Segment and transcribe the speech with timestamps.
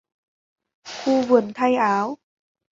[0.83, 2.17] Khu vườn thay áo